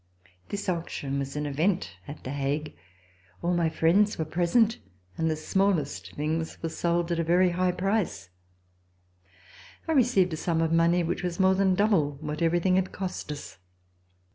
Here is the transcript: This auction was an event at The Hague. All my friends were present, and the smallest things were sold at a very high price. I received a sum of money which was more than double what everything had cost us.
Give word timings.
This 0.49 0.67
auction 0.67 1.19
was 1.19 1.35
an 1.35 1.45
event 1.45 1.95
at 2.07 2.23
The 2.23 2.31
Hague. 2.31 2.75
All 3.43 3.53
my 3.53 3.69
friends 3.69 4.17
were 4.17 4.25
present, 4.25 4.79
and 5.15 5.29
the 5.29 5.35
smallest 5.35 6.15
things 6.15 6.57
were 6.63 6.69
sold 6.69 7.11
at 7.11 7.19
a 7.19 7.23
very 7.23 7.51
high 7.51 7.71
price. 7.71 8.29
I 9.87 9.91
received 9.91 10.33
a 10.33 10.37
sum 10.37 10.59
of 10.59 10.71
money 10.73 11.03
which 11.03 11.21
was 11.21 11.39
more 11.39 11.53
than 11.53 11.75
double 11.75 12.13
what 12.13 12.41
everything 12.41 12.77
had 12.77 12.91
cost 12.91 13.31
us. 13.31 13.59